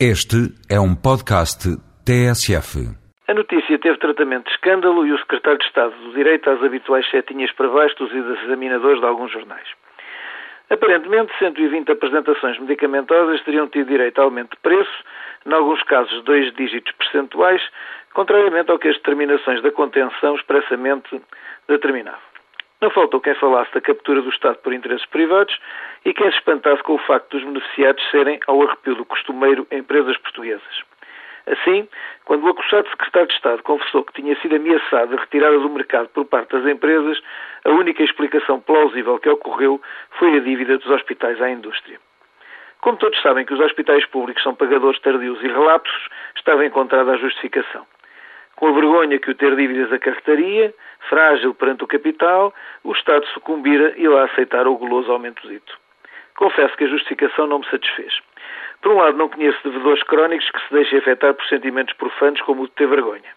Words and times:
Este 0.00 0.50
é 0.68 0.80
um 0.80 0.92
podcast 0.92 1.70
TSF. 2.02 2.82
A 3.28 3.32
notícia 3.32 3.78
teve 3.78 3.96
tratamento 3.98 4.46
de 4.46 4.50
escândalo 4.50 5.06
e 5.06 5.12
o 5.12 5.18
secretário 5.18 5.60
de 5.60 5.66
Estado 5.66 5.94
do 5.94 6.12
Direito 6.12 6.50
às 6.50 6.60
habituais 6.64 7.08
setinhas 7.12 7.52
para 7.52 7.68
baixo 7.68 7.94
dos 7.98 8.10
examinadores 8.12 8.98
de 8.98 9.06
alguns 9.06 9.30
jornais. 9.30 9.68
Aparentemente, 10.68 11.32
120 11.38 11.92
apresentações 11.92 12.58
medicamentosas 12.58 13.40
teriam 13.44 13.68
tido 13.68 13.86
direito 13.86 14.20
a 14.20 14.24
aumento 14.24 14.56
de 14.56 14.62
preço, 14.62 15.04
em 15.46 15.52
alguns 15.52 15.80
casos 15.84 16.24
dois 16.24 16.52
dígitos 16.54 16.92
percentuais, 16.94 17.62
contrariamente 18.14 18.72
ao 18.72 18.80
que 18.80 18.88
as 18.88 18.96
determinações 18.96 19.62
da 19.62 19.70
contenção 19.70 20.34
expressamente 20.34 21.22
determinavam. 21.68 22.33
Não 22.80 22.90
faltou 22.90 23.20
quem 23.20 23.34
falasse 23.34 23.72
da 23.72 23.80
captura 23.80 24.20
do 24.20 24.28
Estado 24.28 24.56
por 24.58 24.72
interesses 24.72 25.06
privados 25.06 25.58
e 26.04 26.12
quem 26.12 26.30
se 26.30 26.38
espantasse 26.38 26.82
com 26.82 26.94
o 26.94 26.98
facto 26.98 27.30
dos 27.30 27.44
beneficiados 27.44 28.10
serem, 28.10 28.38
ao 28.46 28.62
arrepio 28.62 28.94
do 28.94 29.04
costumeiro, 29.04 29.66
empresas 29.70 30.16
portuguesas. 30.18 30.82
Assim, 31.46 31.86
quando 32.24 32.44
o 32.44 32.48
acusado 32.48 32.88
secretário 32.88 33.28
de 33.28 33.34
Estado 33.34 33.62
confessou 33.62 34.02
que 34.02 34.14
tinha 34.14 34.34
sido 34.40 34.56
ameaçado 34.56 35.14
a 35.14 35.20
retirada 35.20 35.58
do 35.58 35.68
mercado 35.68 36.08
por 36.08 36.24
parte 36.24 36.52
das 36.52 36.66
empresas, 36.66 37.20
a 37.64 37.70
única 37.70 38.02
explicação 38.02 38.60
plausível 38.60 39.18
que 39.18 39.28
ocorreu 39.28 39.80
foi 40.18 40.36
a 40.36 40.40
dívida 40.40 40.78
dos 40.78 40.88
hospitais 40.88 41.40
à 41.42 41.50
indústria. 41.50 42.00
Como 42.80 42.96
todos 42.98 43.20
sabem 43.22 43.44
que 43.44 43.54
os 43.54 43.60
hospitais 43.60 44.04
públicos 44.06 44.42
são 44.42 44.54
pagadores 44.54 45.00
tardios 45.00 45.42
e 45.42 45.48
relapsos, 45.48 46.08
estava 46.36 46.64
encontrada 46.64 47.12
a 47.12 47.16
justificação. 47.16 47.86
Com 48.56 48.68
a 48.68 48.72
vergonha 48.72 49.18
que 49.18 49.30
o 49.30 49.34
ter 49.34 49.54
dívidas 49.56 49.92
acarretaria, 49.92 50.74
frágil 51.08 51.54
perante 51.54 51.84
o 51.84 51.86
capital, 51.86 52.54
o 52.82 52.92
Estado 52.92 53.26
sucumbira 53.28 53.94
e 53.96 54.06
lá 54.06 54.24
aceitar 54.24 54.66
o 54.66 54.76
goloso 54.76 55.10
aumento 55.10 55.46
dito. 55.48 55.76
Confesso 56.36 56.76
que 56.76 56.84
a 56.84 56.88
justificação 56.88 57.46
não 57.46 57.60
me 57.60 57.66
satisfez. 57.70 58.20
Por 58.82 58.92
um 58.92 58.96
lado, 58.96 59.16
não 59.16 59.28
conheço 59.28 59.58
devedores 59.64 60.02
crónicos 60.02 60.50
que 60.50 60.60
se 60.60 60.74
deixem 60.74 60.98
afetar 60.98 61.34
por 61.34 61.46
sentimentos 61.46 61.94
profanos 61.94 62.40
como 62.42 62.62
o 62.62 62.66
de 62.66 62.72
ter 62.72 62.86
vergonha. 62.86 63.32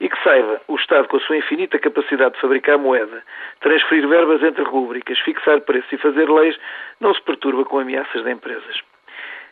E 0.00 0.08
que 0.08 0.22
saiba, 0.22 0.60
o 0.68 0.76
Estado, 0.76 1.08
com 1.08 1.16
a 1.16 1.20
sua 1.20 1.36
infinita 1.36 1.78
capacidade 1.78 2.34
de 2.34 2.40
fabricar 2.40 2.76
moeda, 2.78 3.22
transferir 3.60 4.06
verbas 4.08 4.42
entre 4.42 4.64
rúbricas, 4.64 5.18
fixar 5.20 5.60
preços 5.60 5.92
e 5.92 5.98
fazer 5.98 6.28
leis, 6.28 6.58
não 7.00 7.14
se 7.14 7.22
perturba 7.22 7.64
com 7.64 7.78
ameaças 7.78 8.24
de 8.24 8.30
empresas. 8.30 8.91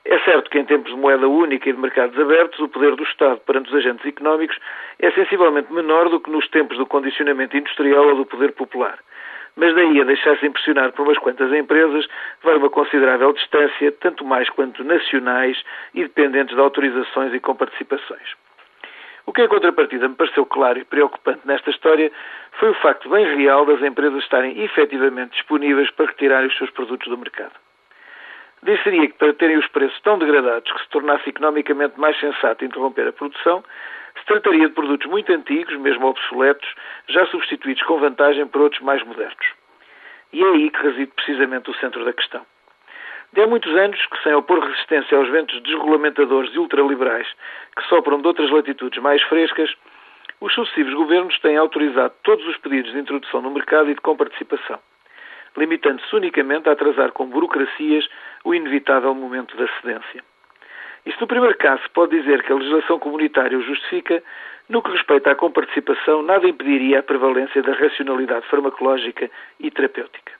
É 0.05 0.19
certo 0.21 0.51
que 0.51 0.59
em 0.59 0.65
tempos 0.65 0.93
de 0.93 0.99
moeda 0.99 1.29
única 1.29 1.69
e 1.69 1.73
de 1.73 1.79
mercados 1.79 2.19
abertos, 2.19 2.59
o 2.61 2.69
poder 2.69 2.97
do 2.97 3.03
Estado 3.03 3.41
perante 3.41 3.69
os 3.69 3.77
agentes 3.77 4.05
económicos 4.07 4.57
é 4.99 5.11
sensivelmente 5.11 5.73
menor 5.73 6.09
do 6.09 6.21
que 6.21 6.31
nos 6.31 6.49
tempos 6.49 6.79
do 6.79 6.87
condicionamento 6.87 7.57
industrial 7.57 8.07
ou 8.07 8.17
do 8.17 8.27
poder 8.27 8.53
popular. 8.53 8.99
Mas 9.57 9.75
daí 9.75 10.01
a 10.01 10.05
deixar-se 10.05 10.47
impressionar 10.47 10.93
por 10.93 11.03
umas 11.03 11.19
quantas 11.19 11.53
empresas 11.53 12.07
vai 12.43 12.57
uma 12.57 12.71
considerável 12.71 13.33
distância, 13.33 13.93
tanto 13.93 14.25
mais 14.25 14.49
quanto 14.49 14.83
nacionais 14.83 15.63
e 15.93 16.03
dependentes 16.03 16.55
de 16.55 16.61
autorizações 16.61 17.35
e 17.35 17.41
comparticipações. 17.41 18.35
O 19.27 19.33
que 19.33 19.43
em 19.43 19.49
contrapartida 19.49 20.09
me 20.09 20.15
pareceu 20.15 20.47
claro 20.47 20.79
e 20.79 20.85
preocupante 20.85 21.47
nesta 21.47 21.71
história 21.71 22.11
foi 22.59 22.71
o 22.71 22.75
facto 22.75 23.09
bem 23.11 23.37
real 23.37 23.67
das 23.67 23.83
empresas 23.83 24.23
estarem 24.23 24.63
efetivamente 24.63 25.33
disponíveis 25.33 25.91
para 25.91 26.07
retirarem 26.07 26.49
os 26.49 26.57
seus 26.57 26.71
produtos 26.71 27.09
do 27.09 27.19
mercado. 27.19 27.53
Dir-se-ia 28.63 29.09
que 29.09 29.15
para 29.15 29.33
terem 29.33 29.57
os 29.57 29.67
preços 29.69 29.99
tão 30.03 30.19
degradados 30.19 30.71
que 30.71 30.83
se 30.83 30.89
tornasse 30.91 31.31
economicamente 31.31 31.99
mais 31.99 32.19
sensato 32.21 32.63
interromper 32.63 33.09
a 33.09 33.13
produção, 33.13 33.65
se 34.19 34.27
trataria 34.27 34.69
de 34.69 34.75
produtos 34.75 35.09
muito 35.09 35.33
antigos, 35.33 35.75
mesmo 35.79 36.07
obsoletos, 36.07 36.69
já 37.09 37.25
substituídos 37.27 37.83
com 37.85 37.99
vantagem 37.99 38.47
por 38.47 38.61
outros 38.61 38.83
mais 38.83 39.03
modernos. 39.03 39.47
E 40.33 40.45
é 40.45 40.47
aí 40.47 40.71
que 40.71 40.83
reside 40.83 41.07
precisamente 41.07 41.71
o 41.71 41.75
centro 41.77 42.05
da 42.05 42.13
questão. 42.13 42.45
De 43.33 43.41
há 43.41 43.47
muitos 43.47 43.75
anos 43.75 44.05
que, 44.07 44.23
sem 44.23 44.35
opor 44.35 44.59
resistência 44.59 45.17
aos 45.17 45.29
ventos 45.31 45.59
desregulamentadores 45.63 46.53
e 46.55 46.59
ultraliberais 46.59 47.29
que 47.77 47.87
sopram 47.89 48.21
de 48.21 48.27
outras 48.27 48.51
latitudes 48.51 49.01
mais 49.01 49.23
frescas, 49.23 49.75
os 50.39 50.53
sucessivos 50.53 50.93
governos 50.93 51.39
têm 51.41 51.57
autorizado 51.57 52.13
todos 52.23 52.47
os 52.47 52.59
pedidos 52.59 52.93
de 52.93 52.99
introdução 52.99 53.41
no 53.41 53.51
mercado 53.51 53.91
e 53.91 53.95
de 53.95 54.01
comparticipação 54.01 54.79
limitando-se 55.57 56.15
unicamente 56.15 56.69
a 56.69 56.73
atrasar 56.73 57.13
com 57.13 57.27
burocracias 57.27 58.09
o 58.45 58.55
inevitável 58.55 59.15
momento 59.15 59.57
da 59.57 59.69
cedência. 59.81 60.25
Se 61.05 61.21
no 61.21 61.27
primeiro 61.27 61.57
caso 61.57 61.83
pode 61.95 62.19
dizer 62.19 62.43
que 62.43 62.53
a 62.53 62.57
legislação 62.57 62.99
comunitária 62.99 63.59
o 63.59 63.63
justifica, 63.63 64.23
no 64.69 64.83
que 64.83 64.93
respeita 64.93 65.33
à 65.33 65.35
comparticipação, 65.35 66.23
nada 66.23 66.47
impediria 66.47 67.01
a 67.01 67.03
prevalência 67.03 67.63
da 67.63 67.73
racionalidade 67.73 68.47
farmacológica 68.47 69.31
e 69.59 69.71
terapêutica. 69.71 70.33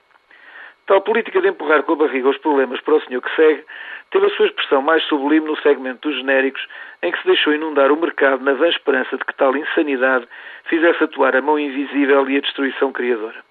Tal 0.85 1.01
política 1.01 1.41
de 1.41 1.49
empurrar 1.49 1.83
com 1.83 1.93
a 1.93 1.95
barriga 1.95 2.29
os 2.29 2.37
problemas 2.37 2.81
para 2.81 2.95
o 2.95 3.01
senhor 3.01 3.21
que 3.21 3.35
segue 3.35 3.63
teve 4.11 4.25
a 4.25 4.29
sua 4.31 4.47
expressão 4.47 4.81
mais 4.81 5.03
sublime 5.03 5.45
no 5.45 5.57
segmento 5.57 6.07
dos 6.07 6.17
genéricos, 6.17 6.65
em 7.01 7.11
que 7.11 7.19
se 7.19 7.27
deixou 7.27 7.53
inundar 7.53 7.91
o 7.91 7.97
mercado 7.97 8.43
na 8.43 8.53
vã 8.53 8.67
esperança 8.67 9.17
de 9.17 9.23
que 9.25 9.35
tal 9.35 9.55
insanidade 9.55 10.27
fizesse 10.65 11.03
atuar 11.03 11.35
a 11.35 11.41
mão 11.41 11.57
invisível 11.57 12.29
e 12.29 12.37
a 12.37 12.41
destruição 12.41 12.91
criadora. 12.91 13.50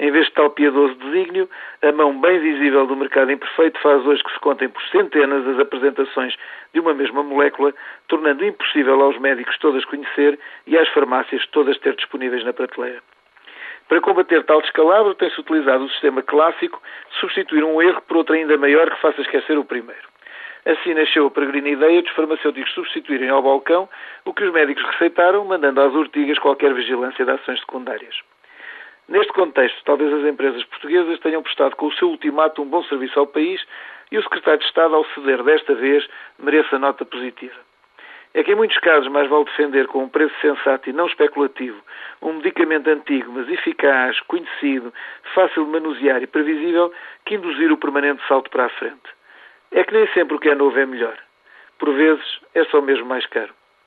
Em 0.00 0.12
vez 0.12 0.26
de 0.26 0.32
tal 0.32 0.50
piedoso 0.50 0.94
desígnio, 0.94 1.48
a 1.82 1.90
mão 1.90 2.20
bem 2.20 2.38
visível 2.38 2.86
do 2.86 2.94
mercado 2.94 3.32
imperfeito 3.32 3.80
faz 3.80 4.06
hoje 4.06 4.22
que 4.22 4.32
se 4.32 4.38
contem 4.38 4.68
por 4.68 4.80
centenas 4.90 5.44
as 5.48 5.58
apresentações 5.58 6.36
de 6.72 6.78
uma 6.78 6.94
mesma 6.94 7.24
molécula, 7.24 7.74
tornando 8.06 8.44
impossível 8.44 9.00
aos 9.02 9.18
médicos 9.18 9.58
todas 9.58 9.84
conhecer 9.86 10.38
e 10.68 10.78
às 10.78 10.88
farmácias 10.90 11.44
todas 11.48 11.76
ter 11.78 11.96
disponíveis 11.96 12.44
na 12.44 12.52
prateleira. 12.52 13.02
Para 13.88 14.00
combater 14.00 14.44
tal 14.44 14.60
descalabro, 14.60 15.16
tem-se 15.16 15.40
utilizado 15.40 15.84
o 15.84 15.90
sistema 15.90 16.22
clássico 16.22 16.80
de 17.10 17.18
substituir 17.18 17.64
um 17.64 17.82
erro 17.82 18.00
por 18.02 18.18
outro 18.18 18.34
ainda 18.36 18.56
maior 18.56 18.88
que 18.90 19.00
faça 19.00 19.20
esquecer 19.20 19.58
o 19.58 19.64
primeiro. 19.64 20.06
Assim 20.64 20.94
nasceu 20.94 21.26
a 21.26 21.30
peregrina 21.30 21.70
ideia 21.70 22.02
dos 22.02 22.12
farmacêuticos 22.12 22.72
substituírem 22.72 23.30
ao 23.30 23.42
balcão 23.42 23.88
o 24.24 24.32
que 24.32 24.44
os 24.44 24.52
médicos 24.52 24.84
receitaram, 24.92 25.44
mandando 25.44 25.80
às 25.80 25.92
urtigas 25.94 26.38
qualquer 26.38 26.72
vigilância 26.72 27.24
de 27.24 27.30
ações 27.30 27.58
secundárias. 27.60 28.14
Neste 29.08 29.32
contexto, 29.32 29.82
talvez 29.84 30.12
as 30.12 30.24
empresas 30.24 30.62
portuguesas 30.64 31.18
tenham 31.20 31.42
prestado 31.42 31.74
com 31.76 31.86
o 31.86 31.92
seu 31.94 32.08
ultimato 32.08 32.60
um 32.60 32.66
bom 32.66 32.82
serviço 32.84 33.18
ao 33.18 33.26
país 33.26 33.64
e 34.12 34.18
o 34.18 34.22
secretário 34.22 34.60
de 34.60 34.66
Estado, 34.66 34.94
ao 34.94 35.04
ceder 35.06 35.42
desta 35.42 35.74
vez, 35.74 36.06
mereça 36.38 36.78
nota 36.78 37.06
positiva. 37.06 37.56
É 38.34 38.44
que 38.44 38.52
em 38.52 38.54
muitos 38.54 38.76
casos 38.78 39.10
mais 39.10 39.26
vale 39.28 39.46
defender 39.46 39.86
com 39.86 40.04
um 40.04 40.08
preço 40.10 40.34
sensato 40.42 40.90
e 40.90 40.92
não 40.92 41.06
especulativo 41.06 41.82
um 42.20 42.34
medicamento 42.34 42.88
antigo, 42.88 43.32
mas 43.32 43.48
eficaz, 43.48 44.20
conhecido, 44.20 44.92
fácil 45.34 45.64
de 45.64 45.70
manusear 45.70 46.22
e 46.22 46.26
previsível, 46.26 46.92
que 47.24 47.36
induzir 47.36 47.72
o 47.72 47.78
permanente 47.78 48.22
salto 48.28 48.50
para 48.50 48.66
a 48.66 48.68
frente. 48.68 49.08
É 49.72 49.84
que 49.84 49.94
nem 49.94 50.06
sempre 50.08 50.36
o 50.36 50.38
que 50.38 50.50
é 50.50 50.54
novo 50.54 50.78
é 50.78 50.84
melhor. 50.84 51.16
Por 51.78 51.94
vezes, 51.94 52.40
é 52.54 52.64
só 52.66 52.82
mesmo 52.82 53.06
mais 53.06 53.24
caro. 53.26 53.54